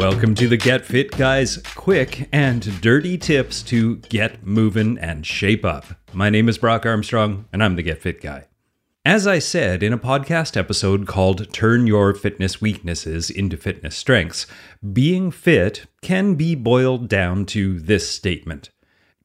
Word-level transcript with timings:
Welcome 0.00 0.34
to 0.36 0.48
the 0.48 0.56
Get 0.56 0.86
Fit 0.86 1.10
Guys 1.10 1.58
quick 1.74 2.26
and 2.32 2.80
dirty 2.80 3.18
tips 3.18 3.62
to 3.64 3.96
get 3.96 4.46
moving 4.46 4.96
and 4.96 5.26
shape 5.26 5.62
up. 5.62 5.88
My 6.14 6.30
name 6.30 6.48
is 6.48 6.56
Brock 6.56 6.86
Armstrong, 6.86 7.44
and 7.52 7.62
I'm 7.62 7.76
the 7.76 7.82
Get 7.82 8.00
Fit 8.00 8.22
Guy. 8.22 8.46
As 9.04 9.26
I 9.26 9.40
said 9.40 9.82
in 9.82 9.92
a 9.92 9.98
podcast 9.98 10.56
episode 10.56 11.06
called 11.06 11.52
Turn 11.52 11.86
Your 11.86 12.14
Fitness 12.14 12.62
Weaknesses 12.62 13.28
into 13.28 13.58
Fitness 13.58 13.94
Strengths, 13.94 14.46
being 14.90 15.30
fit 15.30 15.84
can 16.00 16.34
be 16.34 16.54
boiled 16.54 17.06
down 17.06 17.44
to 17.46 17.78
this 17.78 18.08
statement 18.08 18.70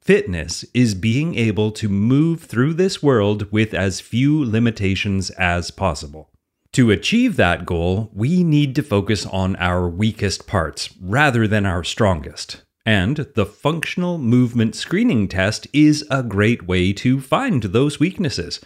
Fitness 0.02 0.66
is 0.74 0.94
being 0.94 1.36
able 1.36 1.72
to 1.72 1.88
move 1.88 2.44
through 2.44 2.74
this 2.74 3.02
world 3.02 3.50
with 3.50 3.74
as 3.74 4.02
few 4.02 4.44
limitations 4.44 5.30
as 5.32 5.72
possible. 5.72 6.30
To 6.76 6.92
achieve 6.92 7.38
that 7.38 7.66
goal, 7.66 8.12
we 8.14 8.44
need 8.44 8.76
to 8.76 8.84
focus 8.84 9.26
on 9.26 9.56
our 9.56 9.88
weakest 9.88 10.46
parts 10.46 10.90
rather 11.00 11.48
than 11.48 11.66
our 11.66 11.86
strongest. 11.86 12.64
And 12.86 13.16
the 13.34 13.46
functional 13.46 14.18
movement 14.18 14.76
screening 14.76 15.30
test 15.30 15.68
is 15.72 16.06
a 16.12 16.22
great 16.22 16.68
way 16.68 16.92
to 16.92 17.22
find 17.22 17.64
those 17.64 18.02
weaknesses. 18.02 18.60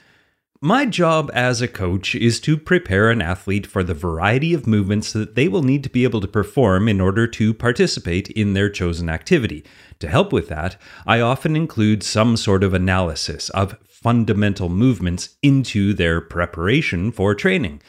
My 0.59 0.87
job 0.87 1.29
as 1.35 1.61
a 1.61 1.67
coach 1.67 2.15
is 2.15 2.39
to 2.41 2.57
prepare 2.57 3.11
an 3.11 3.21
athlete 3.21 3.67
for 3.67 3.83
the 3.83 3.93
variety 3.93 4.55
of 4.55 4.65
movements 4.65 5.13
that 5.13 5.35
they 5.35 5.47
will 5.47 5.61
need 5.61 5.83
to 5.83 5.89
be 5.89 6.03
able 6.03 6.19
to 6.21 6.27
perform 6.27 6.89
in 6.89 6.99
order 6.99 7.27
to 7.27 7.53
participate 7.53 8.29
in 8.31 8.55
their 8.55 8.71
chosen 8.71 9.07
activity. 9.07 9.63
To 9.99 10.07
help 10.07 10.33
with 10.33 10.49
that, 10.49 10.81
I 11.05 11.21
often 11.21 11.55
include 11.55 12.01
some 12.01 12.37
sort 12.37 12.63
of 12.63 12.73
analysis 12.73 13.49
of 13.51 13.77
fundamental 14.01 14.69
movements 14.69 15.37
into 15.41 15.93
their 15.93 16.21
preparation 16.21 17.11
for 17.11 17.35
training. 17.35 17.81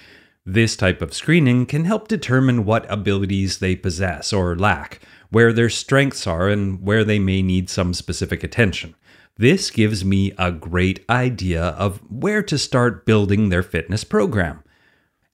This 0.44 0.74
type 0.74 1.02
of 1.02 1.14
screening 1.14 1.66
can 1.66 1.84
help 1.84 2.08
determine 2.08 2.64
what 2.64 2.90
abilities 2.90 3.58
they 3.58 3.76
possess 3.76 4.32
or 4.32 4.56
lack, 4.56 5.00
where 5.30 5.52
their 5.52 5.68
strengths 5.68 6.26
are, 6.26 6.48
and 6.48 6.82
where 6.82 7.04
they 7.04 7.18
may 7.18 7.42
need 7.42 7.70
some 7.70 7.94
specific 7.94 8.42
attention. 8.42 8.94
This 9.36 9.70
gives 9.70 10.04
me 10.04 10.32
a 10.36 10.50
great 10.50 11.04
idea 11.08 11.62
of 11.62 12.00
where 12.10 12.42
to 12.42 12.58
start 12.58 13.06
building 13.06 13.48
their 13.48 13.62
fitness 13.62 14.02
program. 14.02 14.62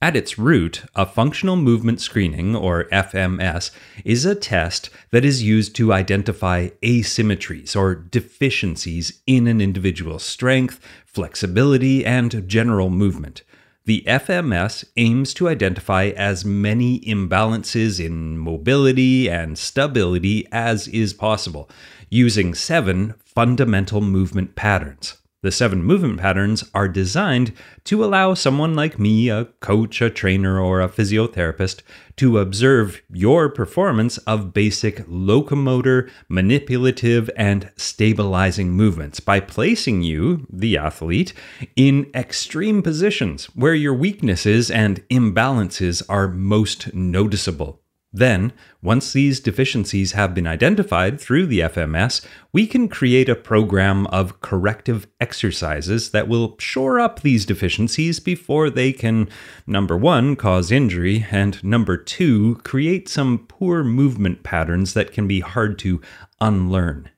At 0.02 0.14
its 0.14 0.38
root, 0.38 0.84
a 0.94 1.06
functional 1.06 1.56
movement 1.56 2.02
screening, 2.02 2.54
or 2.54 2.84
FMS, 2.92 3.70
is 4.04 4.26
a 4.26 4.34
test 4.34 4.90
that 5.10 5.24
is 5.24 5.42
used 5.42 5.74
to 5.76 5.90
identify 5.90 6.68
asymmetries 6.82 7.74
or 7.74 7.94
deficiencies 7.94 9.22
in 9.26 9.46
an 9.46 9.62
individual's 9.62 10.22
strength, 10.22 10.80
flexibility, 11.06 12.04
and 12.04 12.46
general 12.46 12.90
movement. 12.90 13.42
The 13.86 14.04
FMS 14.06 14.84
aims 14.98 15.32
to 15.34 15.48
identify 15.48 16.08
as 16.08 16.44
many 16.44 17.00
imbalances 17.00 17.98
in 18.04 18.36
mobility 18.36 19.30
and 19.30 19.56
stability 19.56 20.46
as 20.52 20.88
is 20.88 21.14
possible, 21.14 21.70
using 22.10 22.52
seven 22.52 23.14
fundamental 23.24 24.02
movement 24.02 24.56
patterns. 24.56 25.16
The 25.46 25.52
seven 25.52 25.84
movement 25.84 26.18
patterns 26.18 26.64
are 26.74 26.88
designed 26.88 27.52
to 27.84 28.04
allow 28.04 28.34
someone 28.34 28.74
like 28.74 28.98
me, 28.98 29.28
a 29.28 29.44
coach, 29.60 30.02
a 30.02 30.10
trainer, 30.10 30.58
or 30.58 30.80
a 30.80 30.88
physiotherapist, 30.88 31.82
to 32.16 32.38
observe 32.40 33.00
your 33.12 33.48
performance 33.48 34.18
of 34.18 34.52
basic 34.52 35.04
locomotor, 35.06 36.10
manipulative, 36.28 37.30
and 37.36 37.70
stabilizing 37.76 38.72
movements 38.72 39.20
by 39.20 39.38
placing 39.38 40.02
you, 40.02 40.48
the 40.52 40.76
athlete, 40.76 41.32
in 41.76 42.10
extreme 42.12 42.82
positions 42.82 43.44
where 43.54 43.72
your 43.72 43.94
weaknesses 43.94 44.68
and 44.68 45.08
imbalances 45.10 46.02
are 46.08 46.26
most 46.26 46.92
noticeable. 46.92 47.85
Then, 48.16 48.54
once 48.80 49.12
these 49.12 49.40
deficiencies 49.40 50.12
have 50.12 50.34
been 50.34 50.46
identified 50.46 51.20
through 51.20 51.48
the 51.48 51.60
FMS, 51.60 52.24
we 52.50 52.66
can 52.66 52.88
create 52.88 53.28
a 53.28 53.34
program 53.34 54.06
of 54.06 54.40
corrective 54.40 55.06
exercises 55.20 56.12
that 56.12 56.26
will 56.26 56.56
shore 56.58 56.98
up 56.98 57.20
these 57.20 57.44
deficiencies 57.44 58.18
before 58.18 58.70
they 58.70 58.90
can, 58.90 59.28
number 59.66 59.98
one, 59.98 60.34
cause 60.34 60.72
injury, 60.72 61.26
and 61.30 61.62
number 61.62 61.98
two, 61.98 62.54
create 62.64 63.06
some 63.06 63.44
poor 63.48 63.84
movement 63.84 64.42
patterns 64.42 64.94
that 64.94 65.12
can 65.12 65.28
be 65.28 65.40
hard 65.40 65.78
to 65.80 66.00
unlearn. 66.40 67.10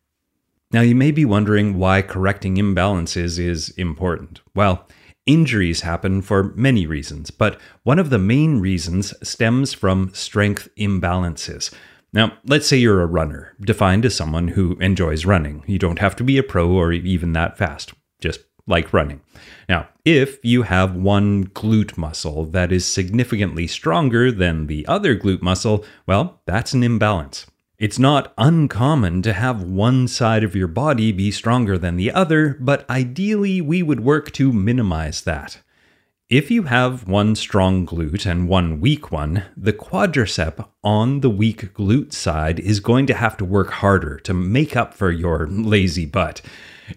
Now, 0.72 0.80
you 0.80 0.96
may 0.96 1.12
be 1.12 1.24
wondering 1.24 1.78
why 1.78 2.02
correcting 2.02 2.56
imbalances 2.56 3.38
is 3.38 3.68
important. 3.70 4.40
Well, 4.52 4.88
Injuries 5.28 5.82
happen 5.82 6.22
for 6.22 6.54
many 6.54 6.86
reasons, 6.86 7.30
but 7.30 7.60
one 7.82 7.98
of 7.98 8.08
the 8.08 8.18
main 8.18 8.60
reasons 8.60 9.12
stems 9.22 9.74
from 9.74 10.10
strength 10.14 10.70
imbalances. 10.78 11.70
Now, 12.14 12.38
let's 12.46 12.66
say 12.66 12.78
you're 12.78 13.02
a 13.02 13.06
runner, 13.06 13.54
defined 13.60 14.06
as 14.06 14.14
someone 14.14 14.48
who 14.48 14.78
enjoys 14.80 15.26
running. 15.26 15.64
You 15.66 15.78
don't 15.78 15.98
have 15.98 16.16
to 16.16 16.24
be 16.24 16.38
a 16.38 16.42
pro 16.42 16.70
or 16.70 16.92
even 16.92 17.34
that 17.34 17.58
fast, 17.58 17.92
just 18.22 18.40
like 18.66 18.94
running. 18.94 19.20
Now, 19.68 19.88
if 20.02 20.42
you 20.42 20.62
have 20.62 20.96
one 20.96 21.48
glute 21.48 21.98
muscle 21.98 22.46
that 22.46 22.72
is 22.72 22.86
significantly 22.86 23.66
stronger 23.66 24.32
than 24.32 24.66
the 24.66 24.86
other 24.86 25.14
glute 25.14 25.42
muscle, 25.42 25.84
well, 26.06 26.40
that's 26.46 26.72
an 26.72 26.82
imbalance. 26.82 27.44
It's 27.78 27.98
not 27.98 28.32
uncommon 28.36 29.22
to 29.22 29.32
have 29.32 29.62
one 29.62 30.08
side 30.08 30.42
of 30.42 30.56
your 30.56 30.66
body 30.66 31.12
be 31.12 31.30
stronger 31.30 31.78
than 31.78 31.94
the 31.94 32.10
other, 32.10 32.56
but 32.58 32.84
ideally 32.90 33.60
we 33.60 33.84
would 33.84 34.00
work 34.00 34.32
to 34.32 34.52
minimize 34.52 35.22
that. 35.22 35.62
If 36.28 36.50
you 36.50 36.64
have 36.64 37.06
one 37.06 37.36
strong 37.36 37.86
glute 37.86 38.26
and 38.26 38.48
one 38.48 38.80
weak 38.80 39.12
one, 39.12 39.44
the 39.56 39.72
quadricep 39.72 40.66
on 40.82 41.20
the 41.20 41.30
weak 41.30 41.72
glute 41.72 42.12
side 42.12 42.58
is 42.58 42.80
going 42.80 43.06
to 43.06 43.14
have 43.14 43.36
to 43.36 43.44
work 43.44 43.70
harder 43.70 44.18
to 44.18 44.34
make 44.34 44.76
up 44.76 44.92
for 44.92 45.12
your 45.12 45.46
lazy 45.46 46.04
butt. 46.04 46.42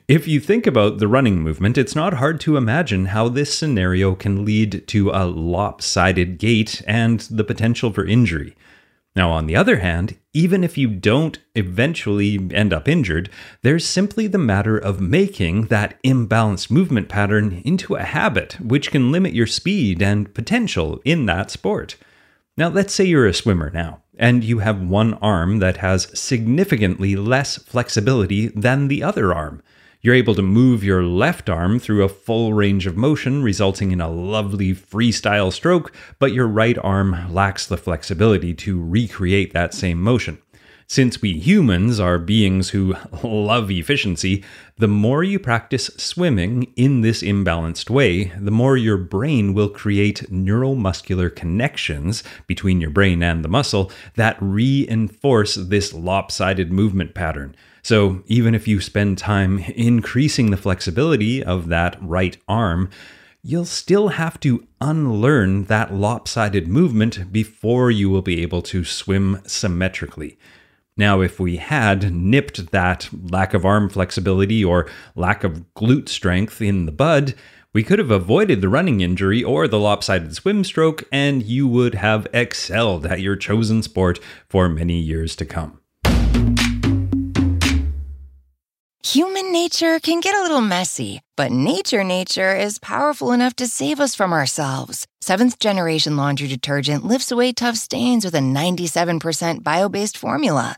If 0.07 0.27
you 0.27 0.39
think 0.39 0.65
about 0.65 0.97
the 0.97 1.07
running 1.07 1.43
movement, 1.43 1.77
it's 1.77 1.95
not 1.95 2.15
hard 2.15 2.39
to 2.39 2.57
imagine 2.57 3.05
how 3.05 3.29
this 3.29 3.53
scenario 3.53 4.15
can 4.15 4.45
lead 4.45 4.87
to 4.87 5.11
a 5.11 5.25
lopsided 5.25 6.39
gait 6.39 6.81
and 6.87 7.19
the 7.19 7.43
potential 7.43 7.93
for 7.93 8.03
injury. 8.03 8.55
Now, 9.15 9.29
on 9.29 9.45
the 9.45 9.55
other 9.55 9.77
hand, 9.77 10.17
even 10.33 10.63
if 10.63 10.77
you 10.77 10.87
don't 10.87 11.39
eventually 11.55 12.49
end 12.53 12.71
up 12.71 12.87
injured, 12.87 13.29
there's 13.63 13.85
simply 13.85 14.27
the 14.27 14.37
matter 14.37 14.77
of 14.77 15.01
making 15.01 15.67
that 15.67 16.01
imbalanced 16.03 16.71
movement 16.71 17.09
pattern 17.09 17.61
into 17.65 17.95
a 17.95 18.03
habit, 18.03 18.53
which 18.61 18.91
can 18.91 19.11
limit 19.11 19.33
your 19.33 19.47
speed 19.47 20.01
and 20.01 20.33
potential 20.33 21.01
in 21.03 21.25
that 21.25 21.51
sport. 21.51 21.97
Now, 22.57 22.69
let's 22.69 22.93
say 22.93 23.05
you're 23.05 23.27
a 23.27 23.33
swimmer 23.33 23.69
now, 23.69 24.01
and 24.17 24.43
you 24.43 24.59
have 24.59 24.81
one 24.81 25.15
arm 25.15 25.59
that 25.59 25.77
has 25.77 26.17
significantly 26.17 27.15
less 27.15 27.57
flexibility 27.57 28.47
than 28.47 28.87
the 28.87 29.03
other 29.03 29.33
arm. 29.33 29.61
You're 30.03 30.15
able 30.15 30.33
to 30.33 30.41
move 30.41 30.83
your 30.83 31.03
left 31.03 31.47
arm 31.47 31.77
through 31.77 32.03
a 32.03 32.09
full 32.09 32.55
range 32.55 32.87
of 32.87 32.97
motion, 32.97 33.43
resulting 33.43 33.91
in 33.91 34.01
a 34.01 34.09
lovely 34.09 34.73
freestyle 34.73 35.53
stroke, 35.53 35.93
but 36.17 36.33
your 36.33 36.47
right 36.47 36.77
arm 36.79 37.31
lacks 37.31 37.67
the 37.67 37.77
flexibility 37.77 38.55
to 38.55 38.83
recreate 38.83 39.53
that 39.53 39.75
same 39.75 40.01
motion. 40.01 40.39
Since 40.87 41.21
we 41.21 41.33
humans 41.33 41.99
are 41.99 42.17
beings 42.17 42.69
who 42.69 42.95
love 43.23 43.71
efficiency, 43.71 44.43
the 44.77 44.87
more 44.87 45.23
you 45.23 45.39
practice 45.39 45.89
swimming 45.97 46.73
in 46.75 47.01
this 47.01 47.21
imbalanced 47.21 47.89
way, 47.89 48.25
the 48.39 48.51
more 48.51 48.75
your 48.77 48.97
brain 48.97 49.53
will 49.53 49.69
create 49.69 50.29
neuromuscular 50.29 51.33
connections 51.33 52.23
between 52.47 52.81
your 52.81 52.89
brain 52.89 53.23
and 53.23 53.43
the 53.43 53.49
muscle 53.49 53.91
that 54.15 54.37
reinforce 54.39 55.55
this 55.55 55.93
lopsided 55.93 56.71
movement 56.71 57.13
pattern. 57.13 57.55
So, 57.83 58.23
even 58.27 58.53
if 58.53 58.67
you 58.67 58.79
spend 58.79 59.17
time 59.17 59.59
increasing 59.59 60.51
the 60.51 60.57
flexibility 60.57 61.43
of 61.43 61.67
that 61.69 61.97
right 62.01 62.37
arm, 62.47 62.89
you'll 63.43 63.65
still 63.65 64.09
have 64.09 64.39
to 64.41 64.67
unlearn 64.79 65.65
that 65.65 65.93
lopsided 65.93 66.67
movement 66.67 67.31
before 67.31 67.89
you 67.89 68.09
will 68.09 68.21
be 68.21 68.41
able 68.41 68.61
to 68.61 68.83
swim 68.83 69.41
symmetrically. 69.47 70.37
Now, 70.97 71.21
if 71.21 71.39
we 71.39 71.57
had 71.57 72.13
nipped 72.13 72.71
that 72.71 73.09
lack 73.13 73.53
of 73.53 73.65
arm 73.65 73.89
flexibility 73.89 74.63
or 74.63 74.89
lack 75.15 75.43
of 75.43 75.65
glute 75.73 76.09
strength 76.09 76.61
in 76.61 76.85
the 76.85 76.91
bud, 76.91 77.33
we 77.73 77.83
could 77.83 77.99
have 77.99 78.11
avoided 78.11 78.59
the 78.59 78.67
running 78.67 78.99
injury 78.99 79.41
or 79.41 79.67
the 79.67 79.79
lopsided 79.79 80.35
swim 80.35 80.65
stroke, 80.65 81.05
and 81.09 81.43
you 81.43 81.67
would 81.67 81.95
have 81.95 82.27
excelled 82.33 83.05
at 83.05 83.21
your 83.21 83.37
chosen 83.37 83.81
sport 83.81 84.19
for 84.49 84.67
many 84.67 84.99
years 84.99 85.37
to 85.37 85.45
come. 85.45 85.79
Human 89.03 89.51
nature 89.51 89.99
can 89.99 90.19
get 90.19 90.35
a 90.35 90.41
little 90.41 90.61
messy, 90.61 91.21
but 91.35 91.51
nature 91.51 92.03
nature 92.03 92.55
is 92.55 92.79
powerful 92.79 93.31
enough 93.31 93.55
to 93.55 93.67
save 93.67 93.99
us 93.99 94.15
from 94.15 94.31
ourselves. 94.31 95.05
Seventh 95.21 95.59
generation 95.59 96.17
laundry 96.17 96.47
detergent 96.47 97.05
lifts 97.05 97.31
away 97.31 97.53
tough 97.53 97.77
stains 97.77 98.23
with 98.23 98.35
a 98.35 98.39
97% 98.39 99.63
bio 99.63 99.89
based 99.89 100.17
formula. 100.17 100.77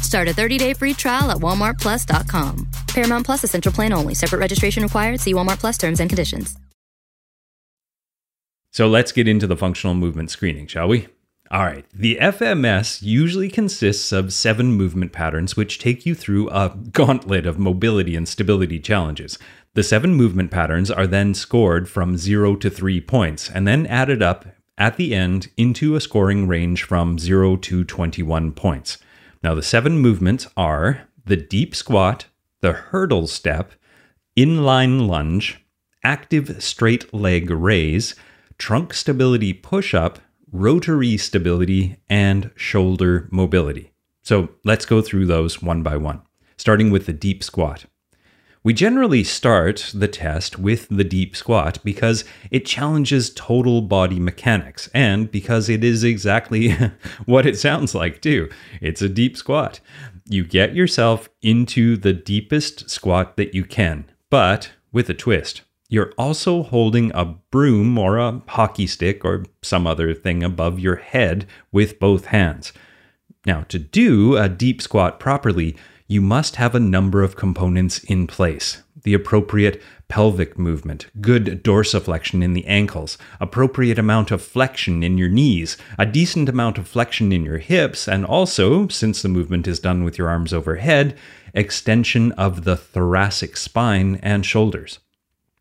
Start 0.00 0.28
a 0.28 0.32
30-day 0.32 0.72
free 0.74 0.94
trial 0.94 1.30
at 1.30 1.38
walmartplus.com. 1.38 2.68
Paramount 2.88 3.26
Plus 3.26 3.44
essential 3.44 3.72
plan 3.72 3.92
only. 3.92 4.14
Separate 4.14 4.38
registration 4.38 4.82
required. 4.82 5.20
See 5.20 5.34
Walmart 5.34 5.60
Plus 5.60 5.78
terms 5.78 6.00
and 6.00 6.08
conditions. 6.08 6.56
So 8.72 8.88
let's 8.88 9.12
get 9.12 9.26
into 9.26 9.46
the 9.46 9.56
functional 9.56 9.94
movement 9.94 10.30
screening, 10.30 10.66
shall 10.66 10.88
we? 10.88 11.08
All 11.50 11.62
right. 11.62 11.86
The 11.94 12.18
FMS 12.20 13.02
usually 13.02 13.48
consists 13.48 14.12
of 14.12 14.32
seven 14.32 14.72
movement 14.72 15.12
patterns, 15.12 15.56
which 15.56 15.78
take 15.78 16.04
you 16.04 16.14
through 16.14 16.50
a 16.50 16.76
gauntlet 16.92 17.46
of 17.46 17.58
mobility 17.58 18.16
and 18.16 18.28
stability 18.28 18.78
challenges. 18.78 19.38
The 19.74 19.82
seven 19.82 20.14
movement 20.14 20.50
patterns 20.50 20.90
are 20.90 21.06
then 21.06 21.34
scored 21.34 21.88
from 21.88 22.16
zero 22.16 22.56
to 22.56 22.68
three 22.68 23.00
points 23.00 23.48
and 23.48 23.66
then 23.66 23.86
added 23.86 24.22
up 24.22 24.46
at 24.76 24.96
the 24.96 25.14
end 25.14 25.48
into 25.56 25.94
a 25.94 26.00
scoring 26.00 26.48
range 26.48 26.82
from 26.82 27.18
zero 27.18 27.56
to 27.56 27.84
21 27.84 28.52
points. 28.52 28.98
Now, 29.46 29.54
the 29.54 29.62
seven 29.62 29.98
movements 29.98 30.48
are 30.56 31.06
the 31.24 31.36
deep 31.36 31.76
squat, 31.76 32.26
the 32.62 32.72
hurdle 32.72 33.28
step, 33.28 33.70
inline 34.36 35.06
lunge, 35.06 35.64
active 36.02 36.60
straight 36.60 37.14
leg 37.14 37.48
raise, 37.48 38.16
trunk 38.58 38.92
stability 38.92 39.52
push 39.52 39.94
up, 39.94 40.18
rotary 40.50 41.16
stability, 41.16 41.96
and 42.08 42.50
shoulder 42.56 43.28
mobility. 43.30 43.92
So 44.20 44.48
let's 44.64 44.84
go 44.84 45.00
through 45.00 45.26
those 45.26 45.62
one 45.62 45.84
by 45.84 45.96
one, 45.96 46.22
starting 46.56 46.90
with 46.90 47.06
the 47.06 47.12
deep 47.12 47.44
squat. 47.44 47.84
We 48.66 48.74
generally 48.74 49.22
start 49.22 49.92
the 49.94 50.08
test 50.08 50.58
with 50.58 50.88
the 50.88 51.04
deep 51.04 51.36
squat 51.36 51.78
because 51.84 52.24
it 52.50 52.66
challenges 52.66 53.30
total 53.30 53.80
body 53.80 54.18
mechanics 54.18 54.90
and 54.92 55.30
because 55.30 55.68
it 55.68 55.84
is 55.84 56.02
exactly 56.02 56.72
what 57.26 57.46
it 57.46 57.56
sounds 57.56 57.94
like, 57.94 58.20
too. 58.20 58.50
It's 58.80 59.00
a 59.00 59.08
deep 59.08 59.36
squat. 59.36 59.78
You 60.28 60.42
get 60.42 60.74
yourself 60.74 61.28
into 61.42 61.96
the 61.96 62.12
deepest 62.12 62.90
squat 62.90 63.36
that 63.36 63.54
you 63.54 63.64
can, 63.64 64.04
but 64.30 64.72
with 64.90 65.08
a 65.08 65.14
twist. 65.14 65.62
You're 65.88 66.12
also 66.18 66.64
holding 66.64 67.12
a 67.14 67.24
broom 67.24 67.96
or 67.96 68.18
a 68.18 68.42
hockey 68.48 68.88
stick 68.88 69.24
or 69.24 69.44
some 69.62 69.86
other 69.86 70.12
thing 70.12 70.42
above 70.42 70.80
your 70.80 70.96
head 70.96 71.46
with 71.70 72.00
both 72.00 72.24
hands. 72.24 72.72
Now, 73.46 73.60
to 73.68 73.78
do 73.78 74.36
a 74.36 74.48
deep 74.48 74.82
squat 74.82 75.20
properly, 75.20 75.76
you 76.06 76.20
must 76.20 76.56
have 76.56 76.74
a 76.74 76.80
number 76.80 77.22
of 77.22 77.36
components 77.36 77.98
in 78.04 78.26
place 78.26 78.82
the 79.02 79.14
appropriate 79.14 79.80
pelvic 80.08 80.58
movement, 80.58 81.06
good 81.20 81.62
dorsiflexion 81.62 82.42
in 82.42 82.54
the 82.54 82.66
ankles, 82.66 83.16
appropriate 83.38 84.00
amount 84.00 84.32
of 84.32 84.42
flexion 84.42 85.04
in 85.04 85.16
your 85.16 85.28
knees, 85.28 85.76
a 85.96 86.04
decent 86.04 86.48
amount 86.48 86.76
of 86.76 86.88
flexion 86.88 87.30
in 87.30 87.44
your 87.44 87.58
hips, 87.58 88.08
and 88.08 88.26
also, 88.26 88.88
since 88.88 89.22
the 89.22 89.28
movement 89.28 89.68
is 89.68 89.78
done 89.78 90.02
with 90.02 90.18
your 90.18 90.28
arms 90.28 90.52
overhead, 90.52 91.16
extension 91.54 92.32
of 92.32 92.64
the 92.64 92.76
thoracic 92.76 93.56
spine 93.56 94.18
and 94.24 94.44
shoulders. 94.44 94.98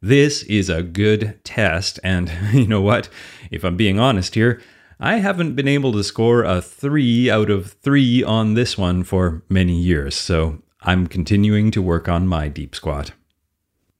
This 0.02 0.42
is 0.44 0.68
a 0.68 0.82
good 0.82 1.40
test, 1.44 2.00
and 2.04 2.32
you 2.52 2.68
know 2.68 2.82
what? 2.82 3.10
If 3.52 3.64
I'm 3.64 3.78
being 3.78 4.00
honest 4.00 4.34
here, 4.34 4.60
I 5.00 5.18
haven't 5.18 5.56
been 5.56 5.68
able 5.68 5.92
to 5.94 6.04
score 6.04 6.44
a 6.44 6.62
3 6.62 7.30
out 7.30 7.50
of 7.50 7.74
3 7.74 8.24
on 8.24 8.54
this 8.54 8.78
one 8.78 9.04
for 9.04 9.44
many 9.50 9.78
years, 9.78 10.16
so 10.16 10.62
I'm 10.82 11.08
continuing 11.08 11.72
to 11.72 11.82
work 11.82 12.08
on 12.08 12.28
my 12.28 12.48
deep 12.48 12.76
squat. 12.76 13.12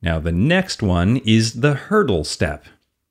Now, 0.02 0.20
the 0.20 0.32
next 0.32 0.82
one 0.82 1.18
is 1.18 1.62
the 1.62 1.74
hurdle 1.74 2.24
step. 2.24 2.66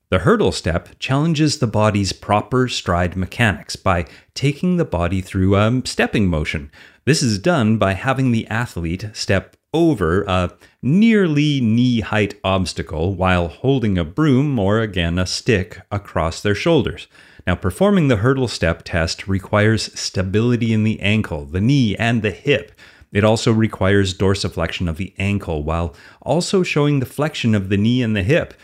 The 0.08 0.20
hurdle 0.20 0.52
step 0.52 0.90
challenges 0.98 1.58
the 1.58 1.66
body's 1.66 2.12
proper 2.12 2.68
stride 2.68 3.16
mechanics 3.16 3.76
by 3.76 4.06
taking 4.32 4.76
the 4.76 4.84
body 4.84 5.20
through 5.20 5.56
a 5.56 5.82
stepping 5.84 6.28
motion. 6.28 6.70
This 7.04 7.22
is 7.22 7.38
done 7.38 7.78
by 7.78 7.94
having 7.94 8.30
the 8.30 8.46
athlete 8.46 9.10
step 9.12 9.56
over 9.74 10.22
a 10.22 10.52
nearly 10.80 11.60
knee 11.60 12.00
height 12.00 12.38
obstacle 12.42 13.14
while 13.14 13.48
holding 13.48 13.98
a 13.98 14.04
broom 14.04 14.58
or 14.58 14.80
again 14.80 15.18
a 15.18 15.26
stick 15.26 15.80
across 15.90 16.40
their 16.40 16.54
shoulders. 16.54 17.08
Now, 17.46 17.56
performing 17.56 18.08
the 18.08 18.16
hurdle 18.16 18.48
step 18.48 18.82
test 18.84 19.28
requires 19.28 19.92
stability 19.98 20.72
in 20.72 20.84
the 20.84 21.00
ankle, 21.00 21.44
the 21.44 21.60
knee, 21.60 21.94
and 21.96 22.22
the 22.22 22.30
hip. 22.30 22.72
It 23.12 23.24
also 23.24 23.52
requires 23.52 24.16
dorsiflexion 24.16 24.88
of 24.88 24.96
the 24.96 25.12
ankle 25.18 25.62
while 25.62 25.94
also 26.22 26.62
showing 26.62 27.00
the 27.00 27.06
flexion 27.06 27.54
of 27.54 27.68
the 27.68 27.76
knee 27.76 28.00
and 28.02 28.16
the 28.16 28.22
hip. 28.22 28.54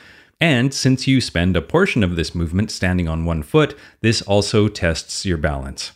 And 0.40 0.72
since 0.72 1.06
you 1.06 1.20
spend 1.20 1.56
a 1.56 1.62
portion 1.62 2.02
of 2.02 2.16
this 2.16 2.34
movement 2.34 2.70
standing 2.70 3.06
on 3.06 3.26
one 3.26 3.42
foot, 3.42 3.76
this 4.00 4.22
also 4.22 4.68
tests 4.68 5.26
your 5.26 5.36
balance. 5.36 5.92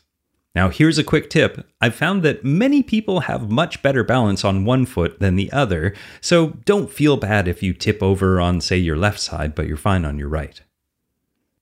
Now, 0.55 0.69
here's 0.69 0.99
a 0.99 1.05
quick 1.05 1.31
tip. 1.31 1.67
I've 1.81 1.97
found 1.97 2.23
that 2.23 2.45
many 2.45 2.83
people 2.83 3.21
have 3.21 3.51
much 3.51 3.83
better 3.83 4.05
balance 4.05 4.45
on 4.45 4.65
one 4.65 4.87
foot 4.87 5.19
than 5.19 5.35
the 5.35 5.51
other, 5.53 5.95
so 6.21 6.51
don't 6.65 6.93
feel 6.93 7.17
bad 7.17 7.49
if 7.49 7.63
you 7.63 7.75
tip 7.75 8.03
over 8.03 8.41
on, 8.41 8.61
say, 8.61 8.77
your 8.77 8.97
left 8.97 9.19
side, 9.19 9.55
but 9.55 9.67
you're 9.67 9.77
fine 9.77 10.05
on 10.05 10.17
your 10.17 10.29
right. 10.29 10.61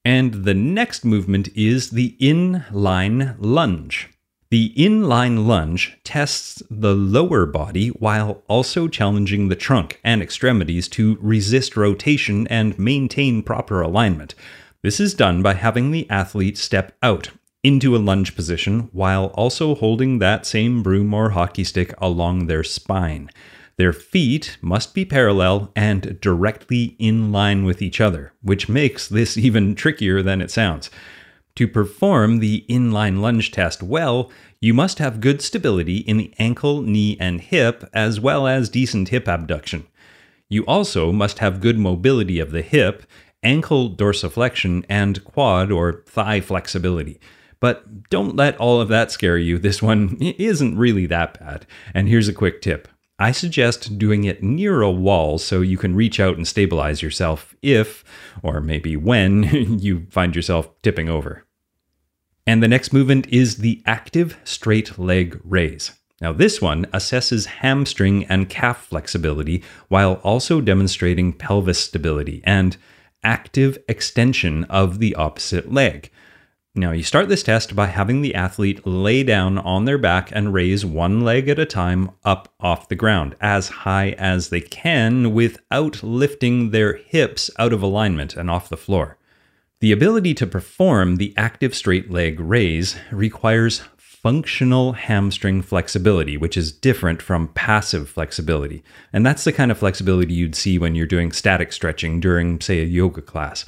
And 0.05 0.45
the 0.45 0.55
next 0.55 1.05
movement 1.05 1.49
is 1.57 1.91
the 1.91 2.17
inline 2.21 3.37
lunge. 3.39 4.11
The 4.51 4.75
inline 4.77 5.47
lunge 5.47 5.97
tests 6.05 6.63
the 6.69 6.95
lower 6.95 7.47
body 7.47 7.89
while 7.89 8.43
also 8.49 8.89
challenging 8.89 9.49
the 9.49 9.57
trunk 9.57 9.99
and 10.05 10.21
extremities 10.21 10.87
to 10.89 11.17
resist 11.23 11.75
rotation 11.75 12.47
and 12.49 12.79
maintain 12.79 13.43
proper 13.43 13.81
alignment. 13.81 14.35
This 14.83 15.01
is 15.01 15.15
done 15.15 15.41
by 15.41 15.55
having 15.55 15.93
the 15.93 16.11
athlete 16.11 16.59
step 16.59 16.95
out 17.03 17.31
into 17.63 17.95
a 17.95 17.99
lunge 17.99 18.35
position 18.35 18.89
while 18.93 19.27
also 19.35 19.75
holding 19.75 20.19
that 20.19 20.45
same 20.47 20.83
broom 20.83 21.15
or 21.15 21.31
hockey 21.31 21.65
stick 21.65 21.95
along 21.99 22.47
their 22.47 22.65
spine. 22.65 23.31
Their 23.77 23.93
feet 23.93 24.59
must 24.61 24.95
be 24.95 25.05
parallel 25.05 25.73
and 25.75 26.21
directly 26.21 26.97
in 26.99 27.33
line 27.33 27.65
with 27.65 27.81
each 27.81 28.01
other, 28.01 28.33
which 28.43 28.69
makes 28.69 29.09
this 29.09 29.37
even 29.47 29.75
trickier 29.75 30.23
than 30.23 30.41
it 30.41 30.51
sounds. 30.51 30.91
To 31.57 31.69
perform 31.69 32.39
the 32.39 32.65
inline 32.69 33.21
lunge 33.21 33.51
test 33.51 33.83
well, 33.83 34.31
you 34.61 34.73
must 34.73 34.99
have 34.99 35.21
good 35.21 35.43
stability 35.43 35.99
in 35.99 36.17
the 36.17 36.33
ankle, 36.39 36.83
knee, 36.83 37.17
and 37.21 37.41
hip, 37.41 37.89
as 37.93 38.21
well 38.21 38.47
as 38.47 38.69
decent 38.69 39.09
hip 39.09 39.29
abduction. 39.29 39.87
You 40.49 40.65
also 40.67 41.13
must 41.13 41.41
have 41.41 41.61
good 41.61 41.79
mobility 41.79 42.39
of 42.39 42.53
the 42.53 42.63
hip, 42.63 43.03
ankle 43.43 43.91
dorsiflexion, 43.91 44.85
and 44.89 45.25
quad 45.25 45.71
or 45.71 46.05
thigh 46.07 46.41
flexibility. 46.41 47.21
But 47.63 48.11
don't 48.11 48.35
let 48.35 48.57
all 48.57 48.81
of 48.81 48.89
that 48.89 49.13
scare 49.13 49.39
you. 49.39 49.57
This 49.57 49.81
one 49.81 50.17
isn't 50.21 50.77
really 50.77 51.07
that 51.07 51.39
bad. 51.39 51.65
And 51.95 52.09
here's 52.09 52.27
a 52.27 52.33
quick 52.33 52.61
tip 52.61 52.89
I 53.21 53.31
suggest 53.31 54.01
doing 54.01 54.25
it 54.25 54.43
near 54.43 54.83
a 54.83 54.91
wall 54.91 55.39
so 55.39 55.61
you 55.61 55.79
can 55.79 55.95
reach 55.95 56.19
out 56.19 56.37
and 56.37 56.49
stabilize 56.49 57.03
yourself 57.03 57.55
if, 57.63 58.03
or 58.43 58.61
maybe 58.61 58.97
when, 58.97 59.45
you 59.79 60.09
find 60.11 60.35
yourself 60.35 60.71
tipping 60.83 61.09
over. 61.09 61.45
And 62.49 62.65
the 62.65 62.69
next 62.69 62.93
movement 62.93 63.29
is 63.29 63.59
the 63.59 63.81
active 63.87 64.37
straight 64.43 64.99
leg 64.99 65.41
raise. 65.45 65.93
Now, 66.21 66.33
this 66.33 66.61
one 66.61 66.87
assesses 66.87 67.47
hamstring 67.47 68.25
and 68.25 68.49
calf 68.49 68.87
flexibility 68.87 69.63
while 69.87 70.15
also 70.25 70.61
demonstrating 70.61 71.33
pelvis 71.33 71.79
stability 71.79 72.43
and 72.43 72.77
active 73.23 73.79
extension 73.87 74.65
of 74.65 74.99
the 74.99 75.15
opposite 75.15 75.73
leg. 75.73 76.11
Now, 76.75 76.93
you 76.93 77.03
start 77.03 77.29
this 77.29 77.43
test 77.43 77.77
by 77.77 77.89
having 77.89 78.23
the 78.23 78.35
athlete 78.35 78.87
lay 78.87 79.23
down 79.25 79.59
on 79.59 79.85
their 79.85 79.99
back 79.99 80.31
and 80.33 80.55
raise 80.55 80.87
one 80.87 81.21
leg 81.21 81.51
at 81.51 81.59
a 81.59 81.67
time 81.67 82.13
up 82.25 82.55
off 82.61 82.89
the 82.89 82.95
ground 82.95 83.37
as 83.43 83.69
high 83.69 84.13
as 84.13 84.49
they 84.49 84.63
can 84.63 85.35
without 85.35 86.03
lifting 86.03 86.71
their 86.71 86.95
hips 86.95 87.51
out 87.59 87.75
of 87.75 87.83
alignment 87.83 88.37
and 88.37 88.51
off 88.51 88.71
the 88.71 88.79
floor. 88.79 89.19
The 89.81 89.93
ability 89.93 90.33
to 90.33 90.47
perform 90.47 91.17
the 91.17 91.35
active 91.37 91.75
straight 91.75 92.11
leg 92.11 92.41
raise 92.41 92.97
requires 93.11 93.83
functional 93.99 94.93
hamstring 94.93 95.61
flexibility, 95.61 96.39
which 96.39 96.57
is 96.57 96.73
different 96.73 97.21
from 97.21 97.49
passive 97.49 98.09
flexibility. 98.09 98.83
And 99.13 99.27
that's 99.27 99.45
the 99.45 99.53
kind 99.53 99.71
of 99.71 99.77
flexibility 99.77 100.33
you'd 100.33 100.55
see 100.55 100.79
when 100.79 100.95
you're 100.95 101.07
doing 101.07 101.33
static 101.33 101.71
stretching 101.71 102.19
during, 102.19 102.63
say, 102.63 102.81
a 102.81 102.87
yoga 102.87 103.21
class. 103.21 103.67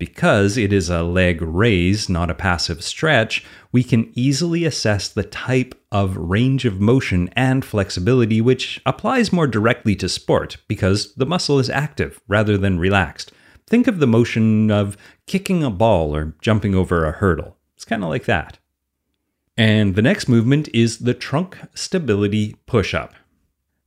Because 0.00 0.56
it 0.56 0.72
is 0.72 0.88
a 0.88 1.02
leg 1.02 1.42
raise, 1.42 2.08
not 2.08 2.30
a 2.30 2.34
passive 2.34 2.82
stretch, 2.82 3.44
we 3.70 3.84
can 3.84 4.10
easily 4.14 4.64
assess 4.64 5.08
the 5.08 5.24
type 5.24 5.74
of 5.92 6.16
range 6.16 6.64
of 6.64 6.80
motion 6.80 7.28
and 7.36 7.62
flexibility 7.62 8.40
which 8.40 8.80
applies 8.86 9.30
more 9.30 9.46
directly 9.46 9.94
to 9.96 10.08
sport 10.08 10.56
because 10.68 11.14
the 11.16 11.26
muscle 11.26 11.58
is 11.58 11.68
active 11.68 12.18
rather 12.28 12.56
than 12.56 12.78
relaxed. 12.78 13.30
Think 13.66 13.86
of 13.86 13.98
the 13.98 14.06
motion 14.06 14.70
of 14.70 14.96
kicking 15.26 15.62
a 15.62 15.70
ball 15.70 16.16
or 16.16 16.34
jumping 16.40 16.74
over 16.74 17.04
a 17.04 17.12
hurdle. 17.12 17.58
It's 17.76 17.84
kind 17.84 18.02
of 18.02 18.08
like 18.08 18.24
that. 18.24 18.58
And 19.54 19.96
the 19.96 20.02
next 20.02 20.28
movement 20.28 20.70
is 20.72 21.00
the 21.00 21.12
trunk 21.12 21.58
stability 21.74 22.56
push 22.64 22.94
up. 22.94 23.12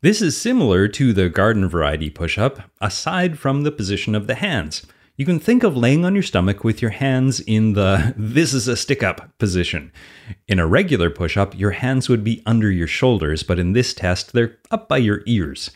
This 0.01 0.21
is 0.21 0.39
similar 0.39 0.87
to 0.89 1.11
the 1.11 1.27
garden 1.27 1.67
variety 1.67 2.11
push 2.11 2.37
up, 2.37 2.59
aside 2.79 3.39
from 3.39 3.63
the 3.63 3.71
position 3.71 4.13
of 4.13 4.27
the 4.27 4.35
hands. 4.35 4.85
You 5.15 5.27
can 5.27 5.39
think 5.39 5.61
of 5.61 5.77
laying 5.77 6.05
on 6.05 6.15
your 6.15 6.23
stomach 6.23 6.63
with 6.63 6.81
your 6.81 6.89
hands 6.89 7.39
in 7.39 7.73
the 7.73 8.15
this 8.17 8.51
is 8.51 8.67
a 8.67 8.75
stick 8.75 9.03
up 9.03 9.37
position. 9.37 9.91
In 10.47 10.57
a 10.57 10.65
regular 10.65 11.11
push 11.11 11.37
up, 11.37 11.57
your 11.57 11.71
hands 11.71 12.09
would 12.09 12.23
be 12.23 12.41
under 12.47 12.71
your 12.71 12.87
shoulders, 12.87 13.43
but 13.43 13.59
in 13.59 13.73
this 13.73 13.93
test, 13.93 14.33
they're 14.33 14.57
up 14.71 14.89
by 14.89 14.97
your 14.97 15.21
ears. 15.27 15.69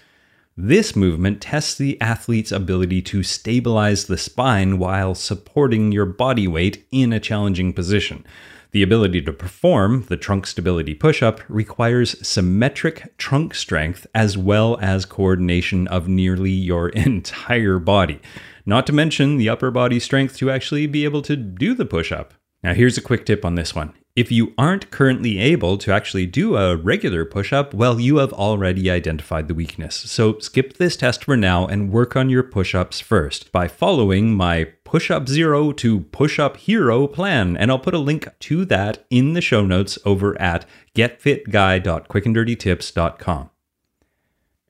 This 0.60 0.96
movement 0.96 1.39
tests 1.39 1.75
the 1.75 2.01
athlete's 2.01 2.51
ability 2.51 3.03
to 3.03 3.22
stabilize 3.22 4.06
the 4.06 4.17
spine 4.17 4.79
while 4.79 5.13
supporting 5.13 5.91
your 5.91 6.08
body 6.08 6.48
weight 6.48 6.88
in 6.91 7.13
a 7.13 7.20
challenging 7.20 7.74
position. 7.74 8.25
The 8.72 8.82
ability 8.82 9.22
to 9.22 9.32
perform 9.32 10.06
the 10.10 10.17
trunk 10.17 10.48
stability 10.48 10.96
push 10.96 11.22
up 11.22 11.41
requires 11.48 12.27
symmetric 12.27 13.15
trunk 13.20 13.53
strength 13.53 14.08
as 14.15 14.36
well 14.36 14.79
as 14.82 15.06
coordination 15.06 15.88
of 15.89 16.08
nearly 16.08 16.51
your 16.51 16.89
entire 17.06 17.77
body 17.77 18.20
not 18.67 18.86
to 18.86 18.93
mention 18.93 19.38
the 19.38 19.50
upper 19.50 19.71
body 19.71 20.00
strength 20.00 20.38
to 20.38 20.51
actually 20.51 20.86
be 20.86 21.05
able 21.05 21.24
to 21.24 21.36
do 21.36 21.74
the 21.74 21.86
push 21.86 22.12
up. 22.12 22.36
Now, 22.62 22.74
here's 22.74 22.97
a 22.97 23.01
quick 23.01 23.25
tip 23.25 23.45
on 23.45 23.55
this 23.55 23.74
one. 23.74 23.93
If 24.15 24.31
you 24.31 24.53
aren't 24.57 24.89
currently 24.89 25.39
able 25.39 25.77
to 25.77 25.93
actually 25.93 26.25
do 26.25 26.57
a 26.57 26.75
regular 26.75 27.24
push 27.24 27.53
up, 27.53 27.71
well, 27.74 28.00
you 28.00 28.17
have 28.17 28.33
already 28.33 28.89
identified 28.89 29.47
the 29.47 29.53
weakness. 29.53 29.95
So 29.95 30.39
skip 30.39 30.74
this 30.74 30.97
test 30.97 31.24
for 31.24 31.38
now 31.38 31.67
and 31.67 31.91
work 31.91 32.15
on 32.15 32.29
your 32.29 32.43
push 32.43 32.74
ups 32.74 33.00
first 33.00 33.51
by 33.51 33.67
following 33.67 34.33
my 34.33 34.71
push 34.83 35.12
up 35.12 35.29
zero 35.29 35.71
to 35.74 36.00
push 36.00 36.39
up 36.39 36.57
hero 36.57 37.05
plan. 37.07 37.55
And 37.55 37.69
I'll 37.69 37.77
put 37.77 37.93
a 37.93 38.00
link 38.00 38.27
to 38.39 38.65
that 38.65 39.05
in 39.09 39.33
the 39.33 39.41
show 39.41 39.63
notes 39.65 40.00
over 40.03 40.39
at 40.41 40.65
getfitguy.quickanddirtytips.com. 40.95 43.50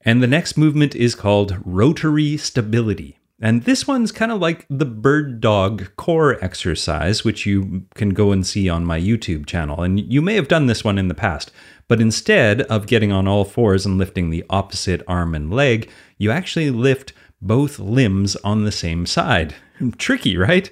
And 0.02 0.22
the 0.22 0.28
next 0.28 0.58
movement 0.58 0.94
is 0.94 1.16
called 1.16 1.58
rotary 1.66 2.36
stability. 2.36 3.18
And 3.40 3.64
this 3.64 3.86
one's 3.86 4.12
kind 4.12 4.32
of 4.32 4.40
like 4.40 4.66
the 4.68 4.86
bird 4.86 5.42
dog 5.42 5.96
core 5.96 6.44
exercise, 6.44 7.24
which 7.24 7.46
you 7.46 7.84
can 7.94 8.10
go 8.10 8.32
and 8.32 8.46
see 8.46 8.68
on 8.68 8.84
my 8.84 9.00
YouTube 9.00 9.46
channel. 9.46 9.84
And 9.84 10.00
you 10.12 10.24
may 10.24 10.34
have 10.34 10.48
done 10.48 10.66
this 10.66 10.84
one 10.84 10.98
in 10.98 11.08
the 11.08 11.14
past, 11.14 11.52
but 11.88 12.02
instead 12.02 12.64
of 12.64 12.88
getting 12.88 13.12
on 13.12 13.28
all 13.28 13.46
fours 13.46 13.86
and 13.86 14.00
lifting 14.00 14.32
the 14.32 14.44
opposite 14.50 15.04
arm 15.08 15.36
and 15.36 15.54
leg, 15.54 15.88
you 16.18 16.32
actually 16.32 16.72
lift 16.72 17.14
both 17.40 17.78
limbs 17.78 18.36
on 18.38 18.64
the 18.64 18.72
same 18.72 19.06
side. 19.06 19.54
Tricky, 19.98 20.38
right? 20.38 20.70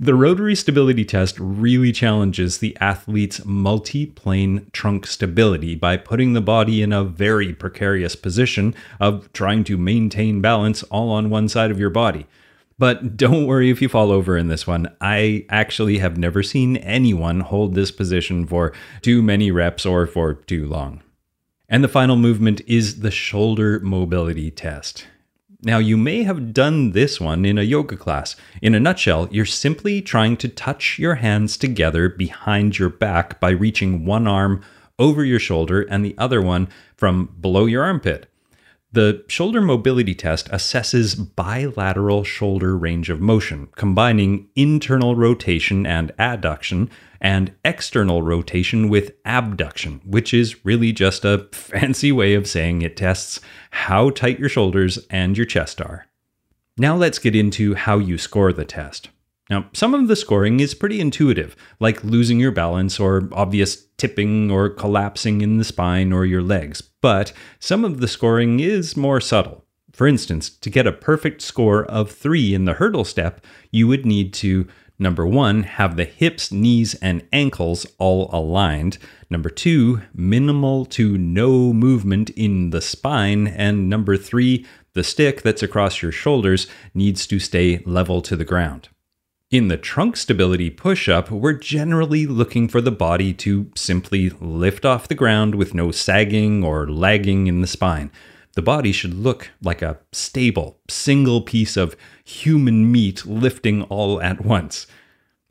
The 0.00 0.14
rotary 0.14 0.54
stability 0.54 1.04
test 1.04 1.38
really 1.38 1.92
challenges 1.92 2.58
the 2.58 2.76
athlete's 2.80 3.44
multi 3.44 4.06
plane 4.06 4.70
trunk 4.72 5.06
stability 5.06 5.74
by 5.74 5.96
putting 5.96 6.32
the 6.32 6.40
body 6.40 6.82
in 6.82 6.92
a 6.92 7.04
very 7.04 7.52
precarious 7.52 8.16
position 8.16 8.74
of 8.98 9.30
trying 9.32 9.64
to 9.64 9.76
maintain 9.76 10.40
balance 10.40 10.82
all 10.84 11.10
on 11.10 11.30
one 11.30 11.48
side 11.48 11.70
of 11.70 11.78
your 11.78 11.90
body. 11.90 12.26
But 12.78 13.16
don't 13.16 13.46
worry 13.46 13.70
if 13.70 13.80
you 13.80 13.88
fall 13.88 14.10
over 14.10 14.36
in 14.36 14.48
this 14.48 14.66
one. 14.66 14.88
I 15.00 15.46
actually 15.48 15.98
have 15.98 16.18
never 16.18 16.42
seen 16.42 16.76
anyone 16.78 17.40
hold 17.40 17.74
this 17.74 17.90
position 17.90 18.46
for 18.46 18.72
too 19.00 19.22
many 19.22 19.50
reps 19.50 19.86
or 19.86 20.06
for 20.06 20.34
too 20.34 20.66
long. 20.66 21.02
And 21.68 21.84
the 21.84 21.88
final 21.88 22.16
movement 22.16 22.60
is 22.66 23.00
the 23.00 23.10
shoulder 23.10 23.80
mobility 23.80 24.50
test. 24.50 25.06
Now, 25.64 25.78
you 25.78 25.96
may 25.96 26.24
have 26.24 26.52
done 26.52 26.92
this 26.92 27.18
one 27.18 27.46
in 27.46 27.56
a 27.56 27.62
yoga 27.62 27.96
class. 27.96 28.36
In 28.60 28.74
a 28.74 28.80
nutshell, 28.80 29.28
you're 29.30 29.46
simply 29.46 30.02
trying 30.02 30.36
to 30.38 30.48
touch 30.48 30.98
your 30.98 31.14
hands 31.16 31.56
together 31.56 32.10
behind 32.10 32.78
your 32.78 32.90
back 32.90 33.40
by 33.40 33.50
reaching 33.50 34.04
one 34.04 34.26
arm 34.26 34.62
over 34.98 35.24
your 35.24 35.38
shoulder 35.38 35.82
and 35.82 36.04
the 36.04 36.14
other 36.18 36.42
one 36.42 36.68
from 36.96 37.34
below 37.40 37.64
your 37.64 37.82
armpit. 37.82 38.28
The 38.94 39.24
shoulder 39.26 39.60
mobility 39.60 40.14
test 40.14 40.48
assesses 40.52 41.16
bilateral 41.34 42.22
shoulder 42.22 42.78
range 42.78 43.10
of 43.10 43.20
motion, 43.20 43.66
combining 43.74 44.50
internal 44.54 45.16
rotation 45.16 45.84
and 45.84 46.12
adduction 46.16 46.88
and 47.20 47.52
external 47.64 48.22
rotation 48.22 48.88
with 48.88 49.14
abduction, 49.24 50.00
which 50.04 50.32
is 50.32 50.64
really 50.64 50.92
just 50.92 51.24
a 51.24 51.48
fancy 51.52 52.12
way 52.12 52.34
of 52.34 52.46
saying 52.46 52.82
it 52.82 52.96
tests 52.96 53.40
how 53.72 54.10
tight 54.10 54.38
your 54.38 54.48
shoulders 54.48 55.00
and 55.10 55.36
your 55.36 55.46
chest 55.46 55.80
are. 55.80 56.06
Now 56.78 56.94
let's 56.94 57.18
get 57.18 57.34
into 57.34 57.74
how 57.74 57.98
you 57.98 58.16
score 58.16 58.52
the 58.52 58.64
test. 58.64 59.08
Now, 59.50 59.66
some 59.74 59.94
of 59.94 60.08
the 60.08 60.16
scoring 60.16 60.60
is 60.60 60.74
pretty 60.74 61.00
intuitive, 61.00 61.54
like 61.78 62.02
losing 62.02 62.40
your 62.40 62.50
balance 62.50 62.98
or 62.98 63.28
obvious 63.32 63.84
tipping 63.98 64.50
or 64.50 64.70
collapsing 64.70 65.42
in 65.42 65.58
the 65.58 65.64
spine 65.64 66.12
or 66.12 66.24
your 66.24 66.42
legs, 66.42 66.80
but 66.80 67.32
some 67.58 67.84
of 67.84 68.00
the 68.00 68.08
scoring 68.08 68.60
is 68.60 68.96
more 68.96 69.20
subtle. 69.20 69.64
For 69.92 70.06
instance, 70.08 70.48
to 70.48 70.70
get 70.70 70.86
a 70.86 70.92
perfect 70.92 71.42
score 71.42 71.84
of 71.84 72.10
three 72.10 72.54
in 72.54 72.64
the 72.64 72.74
hurdle 72.74 73.04
step, 73.04 73.44
you 73.70 73.86
would 73.86 74.06
need 74.06 74.32
to 74.34 74.66
Number 74.96 75.26
one, 75.26 75.64
have 75.64 75.96
the 75.96 76.04
hips, 76.04 76.52
knees, 76.52 76.94
and 76.94 77.26
ankles 77.32 77.84
all 77.98 78.30
aligned. 78.32 78.98
Number 79.28 79.50
two, 79.50 80.02
minimal 80.14 80.84
to 80.86 81.18
no 81.18 81.72
movement 81.72 82.30
in 82.30 82.70
the 82.70 82.80
spine. 82.80 83.48
And 83.48 83.90
number 83.90 84.16
three, 84.16 84.64
the 84.92 85.02
stick 85.02 85.42
that's 85.42 85.64
across 85.64 86.00
your 86.00 86.12
shoulders 86.12 86.68
needs 86.94 87.26
to 87.26 87.40
stay 87.40 87.82
level 87.84 88.22
to 88.22 88.36
the 88.36 88.44
ground. 88.44 88.88
In 89.50 89.68
the 89.68 89.76
trunk 89.76 90.16
stability 90.16 90.70
push 90.70 91.08
up, 91.08 91.30
we're 91.30 91.52
generally 91.52 92.26
looking 92.26 92.66
for 92.66 92.80
the 92.80 92.90
body 92.90 93.32
to 93.34 93.70
simply 93.76 94.30
lift 94.30 94.84
off 94.84 95.06
the 95.06 95.14
ground 95.14 95.54
with 95.54 95.74
no 95.74 95.90
sagging 95.90 96.64
or 96.64 96.88
lagging 96.90 97.46
in 97.46 97.60
the 97.60 97.66
spine. 97.66 98.10
The 98.54 98.62
body 98.62 98.90
should 98.90 99.14
look 99.14 99.50
like 99.62 99.82
a 99.82 99.98
stable, 100.12 100.80
single 100.88 101.42
piece 101.42 101.76
of 101.76 101.96
human 102.24 102.90
meat 102.90 103.26
lifting 103.26 103.82
all 103.82 104.20
at 104.20 104.44
once. 104.44 104.86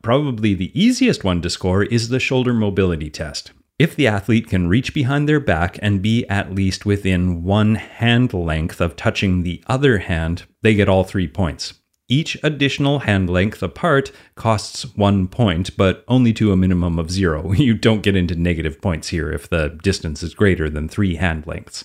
Probably 0.02 0.54
the 0.54 0.78
easiest 0.78 1.24
one 1.24 1.40
to 1.42 1.48
score 1.48 1.84
is 1.84 2.08
the 2.08 2.20
shoulder 2.20 2.52
mobility 2.52 3.10
test. 3.10 3.52
If 3.78 3.96
the 3.96 4.06
athlete 4.06 4.48
can 4.48 4.68
reach 4.68 4.92
behind 4.92 5.28
their 5.28 5.40
back 5.40 5.78
and 5.80 6.02
be 6.02 6.26
at 6.28 6.54
least 6.54 6.84
within 6.84 7.42
one 7.42 7.76
hand 7.76 8.34
length 8.34 8.80
of 8.80 8.96
touching 8.96 9.42
the 9.42 9.62
other 9.66 9.98
hand, 9.98 10.44
they 10.62 10.74
get 10.74 10.88
all 10.88 11.04
three 11.04 11.28
points. 11.28 11.74
Each 12.08 12.36
additional 12.42 13.00
hand 13.00 13.30
length 13.30 13.62
apart 13.62 14.12
costs 14.34 14.94
one 14.94 15.26
point, 15.26 15.74
but 15.76 16.04
only 16.06 16.34
to 16.34 16.52
a 16.52 16.56
minimum 16.56 16.98
of 16.98 17.10
zero. 17.10 17.52
You 17.64 17.72
don't 17.72 18.02
get 18.02 18.14
into 18.14 18.34
negative 18.34 18.82
points 18.82 19.08
here 19.08 19.32
if 19.32 19.48
the 19.48 19.78
distance 19.82 20.22
is 20.22 20.34
greater 20.34 20.68
than 20.68 20.88
three 20.88 21.16
hand 21.16 21.46
lengths. 21.46 21.84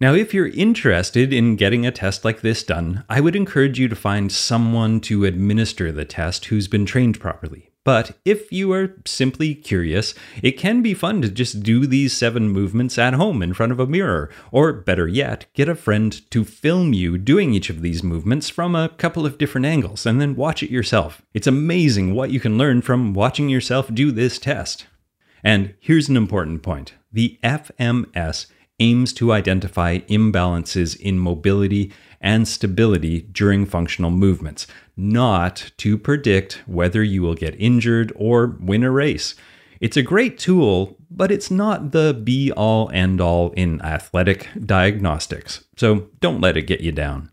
Now, 0.00 0.14
if 0.14 0.32
you're 0.32 0.48
interested 0.48 1.32
in 1.32 1.56
getting 1.56 1.86
a 1.86 1.92
test 1.92 2.24
like 2.24 2.40
this 2.40 2.64
done, 2.64 3.04
I 3.08 3.20
would 3.20 3.36
encourage 3.36 3.78
you 3.78 3.86
to 3.88 3.94
find 3.94 4.32
someone 4.32 4.98
to 5.02 5.26
administer 5.26 5.92
the 5.92 6.06
test 6.06 6.46
who's 6.46 6.68
been 6.68 6.86
trained 6.86 7.20
properly. 7.20 7.69
But 7.82 8.18
if 8.26 8.52
you 8.52 8.72
are 8.72 8.96
simply 9.06 9.54
curious, 9.54 10.14
it 10.42 10.52
can 10.52 10.82
be 10.82 10.92
fun 10.92 11.22
to 11.22 11.30
just 11.30 11.62
do 11.62 11.86
these 11.86 12.12
seven 12.12 12.50
movements 12.50 12.98
at 12.98 13.14
home 13.14 13.42
in 13.42 13.54
front 13.54 13.72
of 13.72 13.80
a 13.80 13.86
mirror, 13.86 14.30
or 14.52 14.72
better 14.72 15.08
yet, 15.08 15.46
get 15.54 15.68
a 15.68 15.74
friend 15.74 16.20
to 16.30 16.44
film 16.44 16.92
you 16.92 17.16
doing 17.16 17.54
each 17.54 17.70
of 17.70 17.80
these 17.80 18.02
movements 18.02 18.50
from 18.50 18.74
a 18.74 18.90
couple 18.90 19.24
of 19.24 19.38
different 19.38 19.66
angles 19.66 20.04
and 20.04 20.20
then 20.20 20.36
watch 20.36 20.62
it 20.62 20.70
yourself. 20.70 21.22
It's 21.32 21.46
amazing 21.46 22.14
what 22.14 22.30
you 22.30 22.38
can 22.38 22.58
learn 22.58 22.82
from 22.82 23.14
watching 23.14 23.48
yourself 23.48 23.92
do 23.92 24.10
this 24.12 24.38
test. 24.38 24.86
And 25.42 25.74
here's 25.80 26.10
an 26.10 26.18
important 26.18 26.62
point 26.62 26.94
the 27.12 27.38
FMS 27.42 28.46
aims 28.80 29.12
to 29.12 29.32
identify 29.32 29.98
imbalances 30.00 30.98
in 30.98 31.18
mobility 31.18 31.92
and 32.20 32.48
stability 32.48 33.22
during 33.32 33.64
functional 33.64 34.10
movements, 34.10 34.66
not 34.96 35.70
to 35.78 35.96
predict 35.96 36.62
whether 36.66 37.02
you 37.02 37.22
will 37.22 37.34
get 37.34 37.54
injured 37.58 38.12
or 38.16 38.56
win 38.60 38.82
a 38.82 38.90
race. 38.90 39.34
It's 39.80 39.96
a 39.96 40.02
great 40.02 40.38
tool, 40.38 40.98
but 41.10 41.30
it's 41.30 41.50
not 41.50 41.92
the 41.92 42.12
be 42.12 42.52
all 42.52 42.90
end 42.92 43.20
all 43.20 43.50
in 43.52 43.80
athletic 43.80 44.48
diagnostics, 44.66 45.64
so 45.76 46.08
don't 46.20 46.40
let 46.40 46.56
it 46.56 46.66
get 46.66 46.80
you 46.80 46.92
down. 46.92 47.30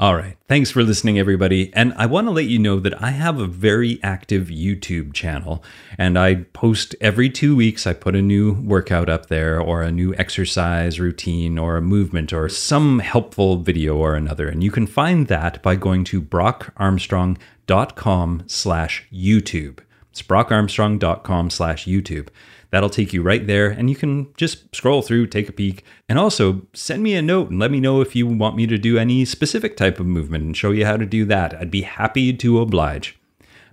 All 0.00 0.16
right. 0.16 0.36
Thanks 0.48 0.70
for 0.70 0.82
listening, 0.82 1.18
everybody. 1.18 1.70
And 1.74 1.92
I 1.94 2.06
want 2.06 2.26
to 2.26 2.30
let 2.30 2.46
you 2.46 2.58
know 2.58 2.80
that 2.80 3.02
I 3.02 3.10
have 3.10 3.38
a 3.38 3.46
very 3.46 4.00
active 4.02 4.46
YouTube 4.46 5.12
channel, 5.12 5.62
and 5.98 6.18
I 6.18 6.46
post 6.54 6.96
every 7.02 7.28
two 7.28 7.54
weeks. 7.54 7.86
I 7.86 7.92
put 7.92 8.16
a 8.16 8.22
new 8.22 8.54
workout 8.54 9.10
up 9.10 9.26
there, 9.26 9.60
or 9.60 9.82
a 9.82 9.92
new 9.92 10.14
exercise 10.14 10.98
routine, 10.98 11.58
or 11.58 11.76
a 11.76 11.82
movement, 11.82 12.32
or 12.32 12.48
some 12.48 13.00
helpful 13.00 13.58
video 13.58 13.98
or 13.98 14.14
another. 14.14 14.48
And 14.48 14.64
you 14.64 14.70
can 14.70 14.86
find 14.86 15.26
that 15.26 15.62
by 15.62 15.76
going 15.76 16.04
to 16.04 16.22
brockarmstrong.com 16.22 18.42
slash 18.46 19.06
YouTube. 19.12 19.80
It's 20.12 20.22
brockarmstrong.com 20.22 21.50
slash 21.50 21.84
YouTube. 21.84 22.28
That'll 22.70 22.90
take 22.90 23.12
you 23.12 23.22
right 23.22 23.46
there, 23.46 23.68
and 23.68 23.90
you 23.90 23.96
can 23.96 24.32
just 24.36 24.74
scroll 24.74 25.02
through, 25.02 25.26
take 25.26 25.48
a 25.48 25.52
peek, 25.52 25.84
and 26.08 26.18
also 26.18 26.66
send 26.72 27.02
me 27.02 27.14
a 27.14 27.22
note 27.22 27.50
and 27.50 27.58
let 27.58 27.70
me 27.70 27.80
know 27.80 28.00
if 28.00 28.14
you 28.14 28.26
want 28.26 28.56
me 28.56 28.66
to 28.66 28.78
do 28.78 28.96
any 28.96 29.24
specific 29.24 29.76
type 29.76 29.98
of 29.98 30.06
movement 30.06 30.44
and 30.44 30.56
show 30.56 30.70
you 30.70 30.86
how 30.86 30.96
to 30.96 31.06
do 31.06 31.24
that. 31.26 31.54
I'd 31.54 31.70
be 31.70 31.82
happy 31.82 32.32
to 32.32 32.60
oblige. 32.60 33.18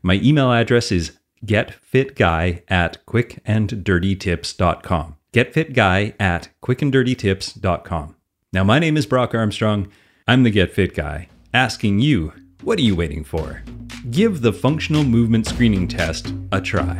My 0.01 0.15
email 0.15 0.51
address 0.51 0.91
is 0.91 1.17
getfitguy 1.45 2.63
at 2.67 3.05
quickanddirtytips.com. 3.05 5.15
Getfitguy 5.33 6.13
at 6.19 6.49
quickanddirtytips.com. 6.63 8.15
Now, 8.53 8.63
my 8.63 8.79
name 8.79 8.97
is 8.97 9.05
Brock 9.05 9.35
Armstrong. 9.35 9.91
I'm 10.27 10.43
the 10.43 10.49
Get 10.49 10.73
Fit 10.73 10.95
Guy, 10.95 11.27
asking 11.53 11.99
you, 11.99 12.33
what 12.63 12.79
are 12.79 12.83
you 12.83 12.95
waiting 12.95 13.23
for? 13.23 13.61
Give 14.09 14.41
the 14.41 14.53
functional 14.53 15.03
movement 15.03 15.45
screening 15.45 15.87
test 15.87 16.33
a 16.51 16.61
try. 16.61 16.99